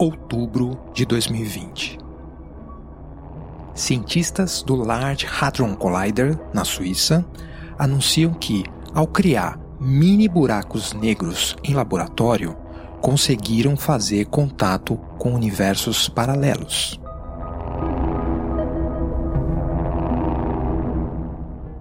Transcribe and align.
outubro 0.00 0.80
de 0.94 1.04
2020. 1.04 1.98
Cientistas 3.74 4.62
do 4.62 4.74
Large 4.74 5.26
Hadron 5.26 5.74
Collider, 5.74 6.38
na 6.54 6.64
Suíça, 6.64 7.22
anunciam 7.78 8.32
que, 8.32 8.64
ao 8.94 9.06
criar 9.06 9.60
mini 9.78 10.26
buracos 10.26 10.94
negros 10.94 11.54
em 11.62 11.74
laboratório, 11.74 12.56
conseguiram 13.02 13.76
fazer 13.76 14.24
contato 14.24 14.96
com 15.18 15.34
universos 15.34 16.08
paralelos. 16.08 16.98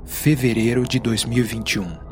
Fevereiro 0.04 0.86
de 0.86 1.00
2021. 1.00 2.09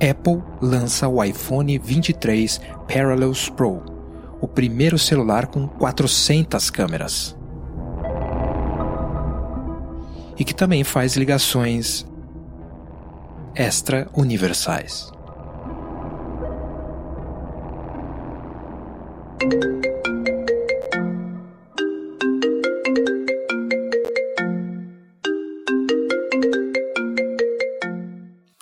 Apple 0.00 0.42
lança 0.60 1.08
o 1.08 1.22
iPhone 1.22 1.78
23 1.78 2.60
Parallels 2.86 3.48
Pro, 3.48 3.82
o 4.40 4.46
primeiro 4.46 4.98
celular 4.98 5.46
com 5.46 5.66
400 5.66 6.70
câmeras. 6.70 7.36
E 10.38 10.44
que 10.44 10.54
também 10.54 10.84
faz 10.84 11.16
ligações 11.16 12.06
extra-universais. 13.54 15.10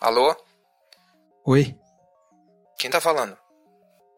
Alô? 0.00 0.43
Oi, 1.46 1.76
Quem 2.78 2.90
tá 2.90 3.00
falando? 3.00 3.36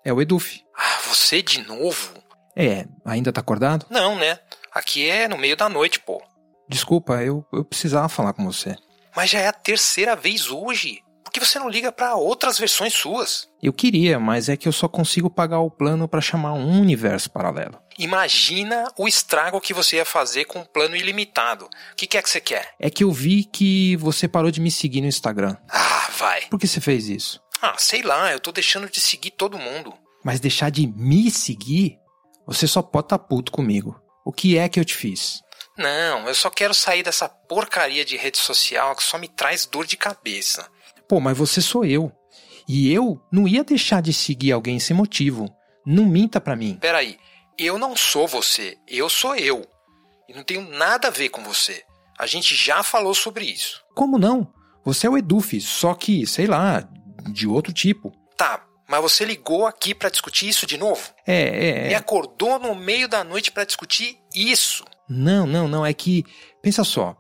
é 0.05 0.13
o 0.13 0.21
Eduf. 0.23 0.63
Ah, 0.77 1.01
você 1.09 1.43
de 1.43 1.67
novo? 1.67 2.15
É, 2.55 2.87
ainda 3.05 3.33
tá 3.33 3.41
acordado? 3.41 3.87
Não, 3.91 4.15
né? 4.17 4.39
Aqui 4.73 5.09
é 5.11 5.27
no 5.27 5.37
meio 5.37 5.57
da 5.57 5.69
noite, 5.69 5.99
pô. 5.99 6.23
Desculpa, 6.69 7.23
eu, 7.23 7.45
eu 7.53 7.65
precisava 7.65 8.09
falar 8.09 8.33
com 8.33 8.45
você. 8.45 8.77
Mas 9.17 9.31
já 9.31 9.41
é 9.41 9.49
a 9.49 9.53
terceira 9.53 10.15
vez 10.15 10.49
hoje. 10.51 11.03
Por 11.37 11.41
que 11.41 11.47
você 11.47 11.59
não 11.59 11.69
liga 11.69 11.93
pra 11.93 12.15
outras 12.15 12.59
versões 12.59 12.95
suas? 12.95 13.47
Eu 13.63 13.71
queria, 13.71 14.19
mas 14.19 14.49
é 14.49 14.57
que 14.57 14.67
eu 14.67 14.73
só 14.73 14.89
consigo 14.89 15.29
pagar 15.29 15.61
o 15.61 15.71
plano 15.71 16.09
pra 16.09 16.19
chamar 16.19 16.55
um 16.55 16.81
universo 16.81 17.31
paralelo. 17.31 17.79
Imagina 17.99 18.91
o 18.97 19.07
estrago 19.07 19.61
que 19.61 19.75
você 19.75 19.97
ia 19.97 20.07
fazer 20.07 20.47
com 20.47 20.61
um 20.61 20.65
plano 20.65 20.97
ilimitado. 20.97 21.67
O 21.67 21.95
que, 21.95 22.07
que 22.07 22.17
é 22.17 22.23
que 22.23 22.31
você 22.31 22.41
quer? 22.41 22.75
É 22.81 22.89
que 22.89 23.05
eu 23.05 23.13
vi 23.13 23.45
que 23.45 23.97
você 23.97 24.27
parou 24.27 24.51
de 24.51 24.63
me 24.63 24.71
seguir 24.71 25.03
no 25.03 25.09
Instagram. 25.09 25.59
Ah, 25.69 26.09
vai. 26.17 26.47
Por 26.47 26.59
que 26.59 26.67
você 26.67 26.81
fez 26.81 27.07
isso? 27.07 27.39
Ah, 27.61 27.75
sei 27.77 28.01
lá, 28.01 28.33
eu 28.33 28.41
tô 28.41 28.51
deixando 28.51 28.89
de 28.89 28.99
seguir 28.99 29.33
todo 29.33 29.59
mundo. 29.59 29.93
Mas 30.25 30.41
deixar 30.41 30.71
de 30.71 30.87
me 30.87 31.31
seguir? 31.31 31.99
Você 32.47 32.67
só 32.67 32.81
pode 32.81 33.09
tá 33.09 33.19
puto 33.19 33.53
comigo. 33.53 34.01
O 34.25 34.33
que 34.33 34.57
é 34.57 34.71
que 34.71 34.81
eu 34.81 34.85
te 34.87 34.95
fiz? 34.95 35.43
Não, 35.77 36.27
eu 36.27 36.35
só 36.35 36.49
quero 36.49 36.73
sair 36.73 37.03
dessa 37.03 37.29
porcaria 37.29 38.07
de 38.07 38.17
rede 38.17 38.39
social 38.39 38.97
que 38.97 39.03
só 39.03 39.19
me 39.19 39.29
traz 39.29 39.67
dor 39.67 39.85
de 39.85 39.99
cabeça. 39.99 40.67
Pô, 41.09 41.21
mas 41.21 41.37
você 41.37 41.61
sou 41.61 41.85
eu. 41.85 42.13
E 42.69 42.93
eu 42.93 43.21
não 43.31 43.47
ia 43.47 43.63
deixar 43.63 44.03
de 44.03 44.13
seguir 44.13 44.53
alguém 44.53 44.79
sem 44.81 44.97
motivo. 44.97 45.49
Não 45.85 46.05
minta 46.05 46.41
pra 46.41 46.57
mim. 46.57 46.79
Peraí, 46.81 47.17
eu 47.57 47.79
não 47.79 47.97
sou 47.97 48.27
você, 48.27 48.77
eu 48.89 49.09
sou 49.09 49.37
eu. 49.37 49.65
E 50.29 50.35
não 50.35 50.43
tenho 50.43 50.69
nada 50.69 51.09
a 51.09 51.13
ver 51.13 51.29
com 51.29 51.43
você. 51.45 51.85
A 52.19 52.27
gente 52.27 52.55
já 52.55 52.83
falou 52.83 53.15
sobre 53.15 53.45
isso. 53.45 53.85
Como 53.95 54.19
não? 54.19 54.53
Você 54.85 55.07
é 55.07 55.11
o 55.11 55.17
Eduf, 55.17 55.61
só 55.61 55.95
que, 55.95 56.27
sei 56.27 56.47
lá, 56.47 56.89
de 57.31 57.47
outro 57.47 57.73
tipo. 57.73 58.13
Tá, 58.37 58.65
mas 58.89 59.01
você 59.01 59.25
ligou 59.25 59.67
aqui 59.67 59.95
pra 59.95 60.09
discutir 60.09 60.49
isso 60.49 60.67
de 60.67 60.77
novo? 60.77 61.11
É, 61.27 61.69
é. 61.69 61.89
Me 61.89 61.95
é. 61.95 61.97
acordou 61.97 62.59
no 62.59 62.75
meio 62.75 63.09
da 63.09 63.23
noite 63.23 63.51
pra 63.51 63.65
discutir 63.65 64.19
isso? 64.35 64.85
Não, 65.09 65.47
não, 65.47 65.69
não. 65.69 65.85
É 65.85 65.93
que. 65.93 66.25
Pensa 66.63 66.85
só. 66.85 67.17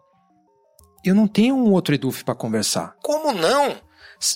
Eu 1.06 1.14
não 1.14 1.28
tenho 1.28 1.54
um 1.54 1.72
outro 1.72 1.94
Eduf 1.94 2.24
pra 2.24 2.34
conversar. 2.34 2.96
Como 3.00 3.32
não? 3.32 3.76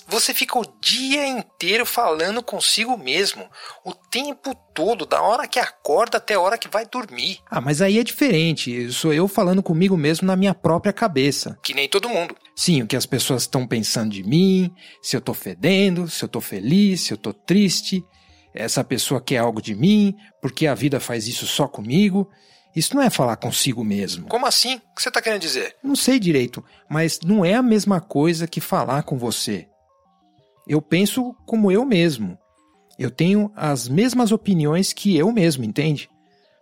Você 0.07 0.33
fica 0.33 0.59
o 0.59 0.65
dia 0.79 1.27
inteiro 1.27 1.85
falando 1.85 2.43
consigo 2.43 2.95
mesmo, 2.97 3.49
o 3.83 3.93
tempo 3.93 4.55
todo, 4.73 5.05
da 5.05 5.21
hora 5.21 5.47
que 5.47 5.59
acorda 5.59 6.17
até 6.17 6.35
a 6.35 6.39
hora 6.39 6.57
que 6.57 6.67
vai 6.67 6.85
dormir. 6.85 7.39
Ah, 7.49 7.59
mas 7.59 7.81
aí 7.81 7.97
é 7.97 8.03
diferente. 8.03 8.91
Sou 8.91 9.11
eu 9.11 9.27
falando 9.27 9.63
comigo 9.63 9.97
mesmo 9.97 10.27
na 10.27 10.35
minha 10.35 10.53
própria 10.53 10.93
cabeça. 10.93 11.57
Que 11.63 11.73
nem 11.73 11.89
todo 11.89 12.09
mundo. 12.09 12.35
Sim, 12.55 12.83
o 12.83 12.87
que 12.87 12.95
as 12.95 13.05
pessoas 13.07 13.41
estão 13.41 13.65
pensando 13.65 14.11
de 14.11 14.23
mim, 14.23 14.71
se 15.01 15.15
eu 15.17 15.21
tô 15.21 15.33
fedendo, 15.33 16.07
se 16.07 16.23
eu 16.23 16.29
tô 16.29 16.39
feliz, 16.39 17.01
se 17.01 17.13
eu 17.13 17.17
tô 17.17 17.33
triste, 17.33 18.05
essa 18.53 18.83
pessoa 18.83 19.19
quer 19.19 19.37
algo 19.37 19.61
de 19.61 19.73
mim, 19.73 20.15
porque 20.41 20.67
a 20.67 20.75
vida 20.75 20.99
faz 20.99 21.27
isso 21.27 21.47
só 21.47 21.67
comigo. 21.67 22.29
Isso 22.75 22.95
não 22.95 23.01
é 23.01 23.09
falar 23.09 23.35
consigo 23.35 23.83
mesmo. 23.83 24.27
Como 24.27 24.45
assim? 24.45 24.75
O 24.75 24.95
que 24.95 25.01
você 25.01 25.11
tá 25.11 25.21
querendo 25.21 25.41
dizer? 25.41 25.75
Não 25.83 25.95
sei 25.95 26.19
direito, 26.19 26.63
mas 26.89 27.19
não 27.21 27.43
é 27.43 27.55
a 27.55 27.61
mesma 27.61 27.99
coisa 27.99 28.47
que 28.47 28.61
falar 28.61 29.03
com 29.03 29.17
você. 29.17 29.67
Eu 30.67 30.81
penso 30.81 31.35
como 31.45 31.71
eu 31.71 31.83
mesmo. 31.83 32.37
Eu 32.97 33.11
tenho 33.11 33.51
as 33.55 33.89
mesmas 33.89 34.31
opiniões 34.31 34.93
que 34.93 35.17
eu 35.17 35.31
mesmo, 35.31 35.63
entende? 35.63 36.09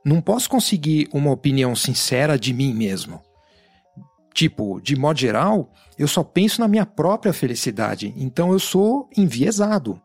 Não 0.03 0.21
posso 0.21 0.49
conseguir 0.49 1.07
uma 1.13 1.31
opinião 1.31 1.75
sincera 1.75 2.39
de 2.39 2.53
mim 2.53 2.73
mesmo. 2.73 3.21
Tipo, 4.33 4.79
de 4.81 4.95
modo 4.95 5.19
geral, 5.19 5.71
eu 5.97 6.07
só 6.07 6.23
penso 6.23 6.61
na 6.61 6.67
minha 6.67 6.85
própria 6.85 7.33
felicidade, 7.33 8.13
então 8.15 8.53
eu 8.53 8.59
sou 8.59 9.09
enviesado. 9.17 10.01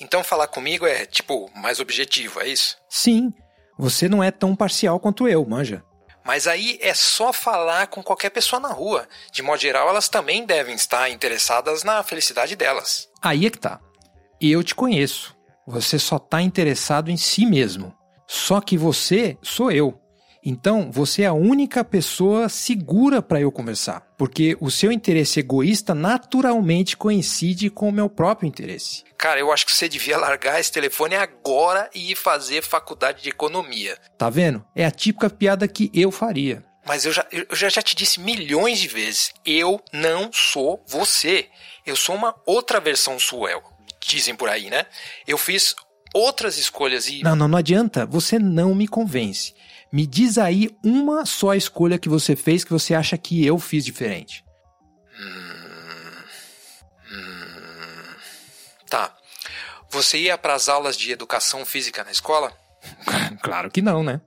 Então 0.00 0.24
falar 0.24 0.48
comigo 0.48 0.84
é, 0.84 1.06
tipo, 1.06 1.48
mais 1.54 1.78
objetivo, 1.78 2.40
é 2.40 2.48
isso? 2.48 2.76
Sim, 2.88 3.32
você 3.78 4.08
não 4.08 4.22
é 4.22 4.30
tão 4.30 4.56
parcial 4.56 4.98
quanto 4.98 5.28
eu, 5.28 5.44
manja. 5.44 5.82
Mas 6.24 6.48
aí 6.48 6.76
é 6.82 6.92
só 6.92 7.32
falar 7.32 7.86
com 7.86 8.02
qualquer 8.02 8.30
pessoa 8.30 8.58
na 8.58 8.72
rua. 8.72 9.06
De 9.30 9.42
modo 9.42 9.60
geral, 9.60 9.88
elas 9.88 10.08
também 10.08 10.44
devem 10.44 10.74
estar 10.74 11.08
interessadas 11.08 11.84
na 11.84 12.02
felicidade 12.02 12.56
delas. 12.56 13.08
Aí 13.22 13.46
é 13.46 13.50
que 13.50 13.58
tá. 13.58 13.80
Eu 14.40 14.64
te 14.64 14.74
conheço. 14.74 15.36
Você 15.66 15.98
só 15.98 16.18
tá 16.18 16.42
interessado 16.42 17.10
em 17.10 17.16
si 17.16 17.46
mesmo. 17.46 17.94
Só 18.26 18.60
que 18.60 18.76
você 18.76 19.38
sou 19.40 19.70
eu. 19.70 20.00
Então, 20.48 20.92
você 20.92 21.22
é 21.22 21.26
a 21.26 21.32
única 21.32 21.82
pessoa 21.82 22.48
segura 22.48 23.20
para 23.20 23.40
eu 23.40 23.50
conversar, 23.50 24.06
porque 24.16 24.56
o 24.60 24.70
seu 24.70 24.92
interesse 24.92 25.40
egoísta 25.40 25.92
naturalmente 25.92 26.96
coincide 26.96 27.68
com 27.68 27.88
o 27.88 27.92
meu 27.92 28.08
próprio 28.08 28.46
interesse. 28.46 29.02
Cara, 29.18 29.40
eu 29.40 29.50
acho 29.50 29.66
que 29.66 29.72
você 29.72 29.88
devia 29.88 30.16
largar 30.16 30.60
esse 30.60 30.70
telefone 30.70 31.16
agora 31.16 31.90
e 31.92 32.12
ir 32.12 32.14
fazer 32.14 32.62
faculdade 32.62 33.24
de 33.24 33.28
economia. 33.28 33.98
Tá 34.16 34.30
vendo? 34.30 34.64
É 34.72 34.86
a 34.86 34.90
típica 34.92 35.28
piada 35.28 35.66
que 35.66 35.90
eu 35.92 36.12
faria. 36.12 36.64
Mas 36.86 37.04
eu 37.04 37.12
já, 37.12 37.26
eu 37.32 37.44
já, 37.50 37.68
já 37.68 37.82
te 37.82 37.96
disse 37.96 38.20
milhões 38.20 38.78
de 38.78 38.86
vezes: 38.86 39.34
eu 39.44 39.82
não 39.92 40.30
sou 40.32 40.80
você. 40.86 41.46
Eu 41.84 41.96
sou 41.96 42.14
uma 42.14 42.36
outra 42.46 42.78
versão 42.78 43.18
sua, 43.18 43.50
dizem 44.00 44.36
por 44.36 44.48
aí, 44.48 44.70
né? 44.70 44.86
Eu 45.26 45.36
fiz 45.36 45.74
outras 46.14 46.56
escolhas 46.56 47.08
e. 47.08 47.22
Não, 47.22 47.34
não, 47.34 47.48
não 47.48 47.58
adianta. 47.58 48.06
Você 48.06 48.38
não 48.38 48.76
me 48.76 48.86
convence. 48.86 49.52
Me 49.92 50.06
diz 50.06 50.36
aí 50.38 50.76
uma 50.84 51.24
só 51.24 51.54
escolha 51.54 51.98
que 51.98 52.08
você 52.08 52.34
fez 52.34 52.64
que 52.64 52.72
você 52.72 52.94
acha 52.94 53.16
que 53.16 53.44
eu 53.44 53.58
fiz 53.58 53.84
diferente. 53.84 54.44
Tá. 58.88 59.14
Você 59.90 60.18
ia 60.18 60.38
para 60.38 60.54
as 60.54 60.68
aulas 60.68 60.96
de 60.96 61.10
educação 61.10 61.64
física 61.64 62.04
na 62.04 62.10
escola? 62.10 62.52
claro 63.42 63.70
que 63.70 63.82
não, 63.82 64.02
né? 64.02 64.20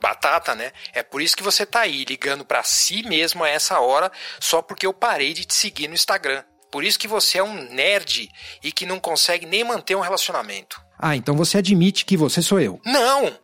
Batata, 0.00 0.54
né? 0.54 0.72
É 0.92 1.02
por 1.02 1.22
isso 1.22 1.36
que 1.36 1.42
você 1.42 1.64
tá 1.64 1.80
aí 1.80 2.04
ligando 2.04 2.44
pra 2.44 2.62
si 2.64 3.02
mesmo 3.04 3.44
a 3.44 3.48
essa 3.48 3.78
hora 3.78 4.10
só 4.40 4.60
porque 4.60 4.86
eu 4.86 4.92
parei 4.92 5.32
de 5.32 5.44
te 5.44 5.54
seguir 5.54 5.86
no 5.86 5.94
Instagram. 5.94 6.42
Por 6.70 6.82
isso 6.82 6.98
que 6.98 7.06
você 7.06 7.38
é 7.38 7.42
um 7.42 7.54
nerd 7.70 8.28
e 8.64 8.72
que 8.72 8.86
não 8.86 8.98
consegue 8.98 9.46
nem 9.46 9.62
manter 9.62 9.94
um 9.94 10.00
relacionamento. 10.00 10.80
Ah, 10.98 11.14
então 11.14 11.36
você 11.36 11.58
admite 11.58 12.04
que 12.04 12.16
você 12.16 12.40
sou 12.40 12.58
eu. 12.58 12.80
Não! 12.84 13.38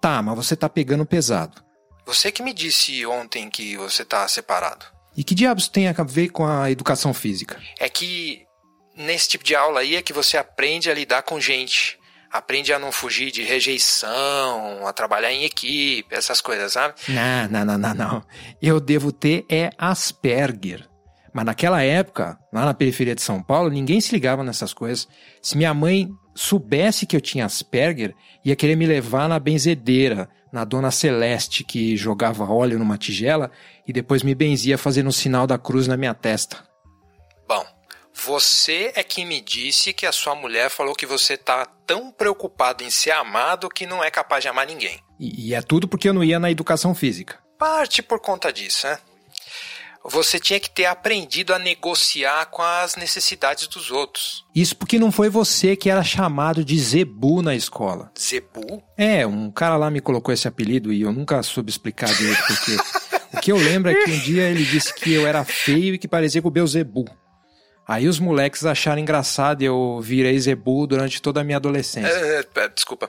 Tá, 0.00 0.22
mas 0.22 0.36
você 0.36 0.56
tá 0.56 0.68
pegando 0.68 1.06
pesado. 1.06 1.62
Você 2.06 2.32
que 2.32 2.42
me 2.42 2.54
disse 2.54 3.04
ontem 3.04 3.50
que 3.50 3.76
você 3.76 4.04
tá 4.04 4.26
separado. 4.26 4.86
E 5.16 5.24
que 5.24 5.34
diabos 5.34 5.68
tem 5.68 5.88
a 5.88 5.92
ver 6.02 6.28
com 6.28 6.46
a 6.46 6.70
educação 6.70 7.12
física? 7.12 7.60
É 7.78 7.88
que 7.88 8.46
nesse 8.96 9.28
tipo 9.28 9.44
de 9.44 9.54
aula 9.54 9.80
aí 9.80 9.96
é 9.96 10.02
que 10.02 10.12
você 10.12 10.36
aprende 10.36 10.90
a 10.90 10.94
lidar 10.94 11.22
com 11.22 11.40
gente. 11.40 11.98
Aprende 12.30 12.72
a 12.72 12.78
não 12.78 12.92
fugir 12.92 13.30
de 13.30 13.42
rejeição, 13.42 14.86
a 14.86 14.92
trabalhar 14.92 15.32
em 15.32 15.44
equipe, 15.44 16.14
essas 16.14 16.40
coisas, 16.40 16.72
sabe? 16.72 16.94
Não, 17.08 17.48
não, 17.48 17.64
não, 17.64 17.78
não, 17.78 17.94
não. 17.94 18.24
Eu 18.60 18.78
devo 18.78 19.10
ter 19.10 19.46
é 19.48 19.70
Asperger. 19.78 20.86
Mas 21.32 21.44
naquela 21.44 21.82
época, 21.82 22.38
lá 22.52 22.64
na 22.64 22.74
periferia 22.74 23.14
de 23.14 23.22
São 23.22 23.42
Paulo, 23.42 23.70
ninguém 23.70 24.00
se 24.00 24.12
ligava 24.12 24.42
nessas 24.44 24.74
coisas. 24.74 25.08
Se 25.42 25.56
minha 25.56 25.72
mãe 25.72 26.08
soubesse 26.38 27.04
que 27.04 27.16
eu 27.16 27.20
tinha 27.20 27.44
Asperger, 27.44 28.14
ia 28.44 28.54
querer 28.54 28.76
me 28.76 28.86
levar 28.86 29.28
na 29.28 29.40
benzedeira, 29.40 30.28
na 30.52 30.64
Dona 30.64 30.90
Celeste, 30.90 31.64
que 31.64 31.96
jogava 31.96 32.44
óleo 32.44 32.78
numa 32.78 32.96
tigela 32.96 33.50
e 33.86 33.92
depois 33.92 34.22
me 34.22 34.36
benzia 34.36 34.78
fazendo 34.78 35.08
o 35.08 35.12
sinal 35.12 35.48
da 35.48 35.58
cruz 35.58 35.88
na 35.88 35.96
minha 35.96 36.14
testa. 36.14 36.64
Bom, 37.46 37.66
Você 38.14 38.92
é 38.94 39.02
quem 39.02 39.26
me 39.26 39.40
disse 39.40 39.92
que 39.92 40.06
a 40.06 40.12
sua 40.12 40.34
mulher 40.34 40.70
falou 40.70 40.94
que 40.94 41.06
você 41.06 41.36
tá 41.36 41.66
tão 41.86 42.10
preocupado 42.10 42.82
em 42.82 42.90
ser 42.90 43.12
amado 43.12 43.68
que 43.68 43.86
não 43.86 44.02
é 44.02 44.10
capaz 44.10 44.42
de 44.42 44.48
amar 44.48 44.66
ninguém. 44.66 44.98
E, 45.18 45.48
e 45.48 45.54
é 45.54 45.62
tudo 45.62 45.88
porque 45.88 46.08
eu 46.08 46.14
não 46.14 46.24
ia 46.24 46.38
na 46.38 46.50
educação 46.50 46.94
física. 46.94 47.38
Parte 47.58 48.02
por 48.02 48.20
conta 48.20 48.52
disso, 48.52 48.86
né? 48.86 48.98
Você 50.04 50.38
tinha 50.38 50.58
que 50.58 50.70
ter 50.70 50.86
aprendido 50.86 51.52
a 51.52 51.58
negociar 51.58 52.46
com 52.46 52.62
as 52.62 52.96
necessidades 52.96 53.66
dos 53.66 53.90
outros. 53.90 54.44
Isso 54.54 54.76
porque 54.76 54.98
não 54.98 55.12
foi 55.12 55.28
você 55.28 55.76
que 55.76 55.90
era 55.90 56.02
chamado 56.02 56.64
de 56.64 56.78
Zebu 56.78 57.42
na 57.42 57.54
escola. 57.54 58.10
Zebu? 58.18 58.82
É, 58.96 59.26
um 59.26 59.50
cara 59.50 59.76
lá 59.76 59.90
me 59.90 60.00
colocou 60.00 60.32
esse 60.32 60.48
apelido 60.48 60.92
e 60.92 61.02
eu 61.02 61.12
nunca 61.12 61.42
soube 61.42 61.70
explicar 61.70 62.12
direito 62.14 62.42
porque. 62.46 62.76
o 63.36 63.40
que 63.40 63.52
eu 63.52 63.56
lembro 63.56 63.90
é 63.90 63.94
que 63.94 64.10
um 64.10 64.18
dia 64.20 64.48
ele 64.48 64.64
disse 64.64 64.94
que 64.94 65.12
eu 65.12 65.26
era 65.26 65.44
feio 65.44 65.94
e 65.94 65.98
que 65.98 66.08
parecia 66.08 66.40
com 66.40 66.48
o 66.48 66.52
Beuzebu. 66.52 67.04
Aí 67.88 68.06
os 68.06 68.18
moleques 68.20 68.66
acharam 68.66 69.00
engraçado 69.00 69.62
e 69.62 69.64
eu 69.64 69.98
virei 70.02 70.38
Zebu 70.38 70.86
durante 70.86 71.22
toda 71.22 71.40
a 71.40 71.44
minha 71.44 71.56
adolescência. 71.56 72.10
É, 72.10 72.44
é, 72.54 72.68
desculpa. 72.68 73.08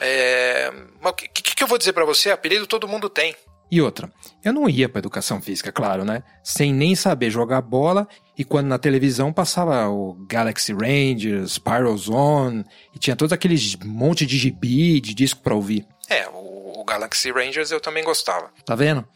É, 0.00 0.72
o 1.00 1.12
que, 1.12 1.28
que, 1.28 1.54
que 1.54 1.62
eu 1.62 1.68
vou 1.68 1.78
dizer 1.78 1.92
para 1.92 2.04
você? 2.04 2.30
Apelido 2.32 2.66
todo 2.66 2.88
mundo 2.88 3.08
tem. 3.08 3.36
E 3.70 3.82
outra, 3.82 4.10
eu 4.42 4.52
não 4.52 4.68
ia 4.68 4.88
para 4.88 5.00
educação 5.00 5.40
física, 5.42 5.70
claro, 5.70 6.04
né? 6.04 6.22
Sem 6.42 6.72
nem 6.72 6.94
saber 6.94 7.30
jogar 7.30 7.60
bola 7.60 8.08
e 8.36 8.44
quando 8.44 8.66
na 8.66 8.78
televisão 8.78 9.32
passava 9.32 9.88
o 9.88 10.14
Galaxy 10.26 10.72
Rangers, 10.72 11.60
Zone 11.98 12.64
e 12.94 12.98
tinha 12.98 13.16
todos 13.16 13.32
aqueles 13.32 13.76
monte 13.84 14.24
de 14.24 14.38
gibi, 14.38 15.00
de 15.00 15.12
disco 15.12 15.42
para 15.42 15.54
ouvir. 15.54 15.86
É, 16.08 16.26
o, 16.28 16.80
o 16.80 16.84
Galaxy 16.84 17.30
Rangers 17.30 17.70
eu 17.70 17.80
também 17.80 18.02
gostava. 18.02 18.50
Tá 18.64 18.74
vendo? 18.74 19.06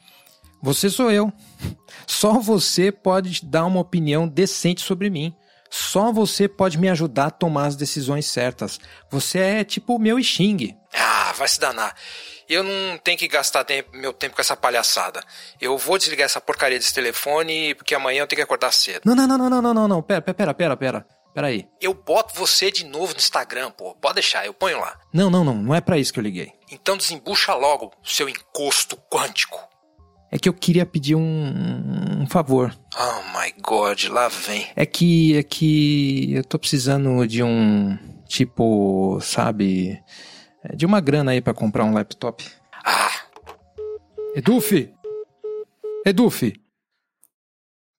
Você 0.60 0.90
sou 0.90 1.10
eu. 1.10 1.32
Só 2.06 2.38
você 2.38 2.92
pode 2.92 3.44
dar 3.44 3.64
uma 3.64 3.80
opinião 3.80 4.28
decente 4.28 4.82
sobre 4.82 5.08
mim. 5.08 5.34
Só 5.70 6.12
você 6.12 6.46
pode 6.46 6.78
me 6.78 6.88
ajudar 6.90 7.26
a 7.26 7.30
tomar 7.30 7.66
as 7.66 7.76
decisões 7.76 8.26
certas. 8.26 8.78
Você 9.10 9.38
é 9.38 9.64
tipo 9.64 9.96
o 9.96 9.98
meu 9.98 10.22
Xing. 10.22 10.76
Ah, 10.94 11.21
vai 11.32 11.48
se 11.48 11.58
danar. 11.58 11.94
Eu 12.48 12.62
não 12.62 12.98
tenho 12.98 13.16
que 13.16 13.28
gastar 13.28 13.64
tempo, 13.64 13.96
meu 13.96 14.12
tempo 14.12 14.34
com 14.34 14.40
essa 14.40 14.56
palhaçada. 14.56 15.22
Eu 15.60 15.76
vou 15.78 15.98
desligar 15.98 16.26
essa 16.26 16.40
porcaria 16.40 16.78
desse 16.78 16.92
telefone 16.92 17.74
porque 17.74 17.94
amanhã 17.94 18.22
eu 18.22 18.26
tenho 18.26 18.38
que 18.38 18.42
acordar 18.44 18.72
cedo. 18.72 19.02
Não, 19.04 19.14
não, 19.14 19.26
não, 19.26 19.38
não, 19.38 19.50
não, 19.50 19.62
não, 19.62 19.74
não, 19.74 19.88
não. 19.88 20.02
Pera, 20.02 20.20
pera, 20.20 20.54
pera, 20.54 20.76
pera. 20.76 21.06
Pera 21.34 21.46
aí. 21.46 21.66
Eu 21.80 21.94
boto 21.94 22.34
você 22.34 22.70
de 22.70 22.84
novo 22.84 23.14
no 23.14 23.18
Instagram, 23.18 23.70
pô. 23.70 23.94
Pode 23.94 24.16
deixar, 24.16 24.44
eu 24.44 24.52
ponho 24.52 24.78
lá. 24.78 24.98
Não, 25.12 25.30
não, 25.30 25.42
não. 25.42 25.54
Não 25.54 25.74
é 25.74 25.80
para 25.80 25.96
isso 25.96 26.12
que 26.12 26.18
eu 26.18 26.22
liguei. 26.22 26.52
Então 26.70 26.96
desembucha 26.96 27.54
logo, 27.54 27.90
seu 28.04 28.28
encosto 28.28 28.96
quântico. 29.10 29.58
É 30.30 30.38
que 30.38 30.48
eu 30.48 30.54
queria 30.54 30.86
pedir 30.86 31.14
um, 31.14 32.22
um 32.22 32.26
favor. 32.26 32.74
Oh 32.98 33.38
my 33.38 33.52
god, 33.60 34.04
lá 34.04 34.28
vem. 34.28 34.66
É 34.74 34.86
que 34.86 35.36
é 35.36 35.42
que 35.42 36.34
eu 36.34 36.44
tô 36.44 36.58
precisando 36.58 37.26
de 37.26 37.42
um 37.42 37.98
tipo, 38.26 39.18
sabe, 39.20 40.02
de 40.74 40.86
uma 40.86 41.00
grana 41.00 41.32
aí 41.32 41.40
para 41.40 41.54
comprar 41.54 41.84
um 41.84 41.92
laptop. 41.92 42.48
Ah. 42.84 43.10
Eduf. 44.34 44.92
Eduf. 46.06 46.52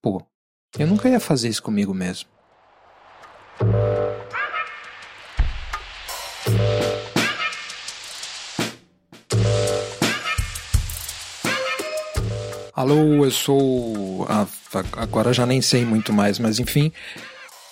Pô, 0.02 0.22
eu 0.78 0.86
nunca 0.86 1.08
ia 1.08 1.20
fazer 1.20 1.48
isso 1.48 1.62
comigo 1.62 1.94
mesmo. 1.94 2.28
Alô, 12.74 13.24
eu 13.24 13.30
sou. 13.30 14.26
Ah, 14.28 14.46
agora 14.96 15.32
já 15.32 15.46
nem 15.46 15.62
sei 15.62 15.84
muito 15.84 16.12
mais, 16.12 16.38
mas 16.38 16.58
enfim. 16.58 16.92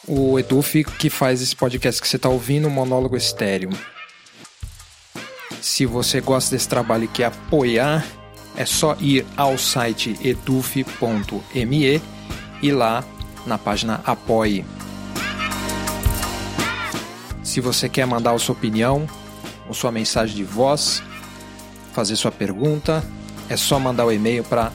O 0.07 0.39
Eduf 0.39 0.85
que 0.85 1.11
faz 1.11 1.43
esse 1.43 1.55
podcast 1.55 2.01
que 2.01 2.09
você 2.09 2.17
está 2.17 2.29
ouvindo, 2.29 2.71
Monólogo 2.71 3.17
Estéreo. 3.17 3.71
Se 5.63 5.87
você 5.87 6.21
gosta 6.21 6.55
desse 6.57 6.69
trabalho 6.69 7.05
e 7.05 7.09
quer 7.09 7.27
apoiar, 7.27 8.05
é 8.57 8.67
só 8.67 8.97
ir 8.99 9.25
ao 9.37 9.57
site 9.57 10.19
eduf.me 10.21 12.03
e 12.61 12.73
lá 12.73 13.05
na 13.47 13.57
página 13.57 14.01
Apoie. 14.05 14.65
Se 17.45 17.61
você 17.61 17.89
quer 17.89 18.09
mandar 18.09 18.33
a 18.33 18.39
sua 18.41 18.57
opinião 18.57 19.07
ou 19.69 19.75
sua 19.75 19.93
mensagem 19.93 20.35
de 20.35 20.43
voz, 20.43 21.01
fazer 21.93 22.17
sua 22.17 22.33
pergunta, 22.33 23.05
é 23.49 23.57
só 23.57 23.79
mandar 23.79 24.05
o 24.05 24.11
e-mail 24.11 24.43
para 24.43 24.73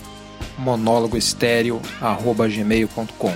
monólogoestéreo.gmail.com 0.57 3.34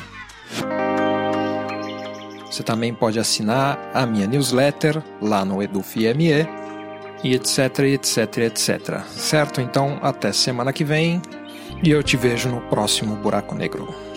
Você 2.46 2.64
também 2.64 2.94
pode 2.94 3.20
assinar 3.20 3.78
a 3.94 4.06
minha 4.06 4.26
newsletter 4.26 5.04
lá 5.22 5.44
no 5.44 5.62
EduFME 5.62 6.62
e 7.24 7.34
etc, 7.34 7.80
etc, 7.80 8.38
etc. 8.38 9.00
Certo? 9.08 9.62
Então, 9.62 10.00
até 10.02 10.32
semana 10.32 10.74
que 10.74 10.84
vem 10.84 11.22
e 11.84 11.90
eu 11.90 12.04
te 12.04 12.18
vejo 12.18 12.50
no 12.50 12.62
próximo 12.62 13.16
Buraco 13.16 13.56
Negro. 13.56 14.11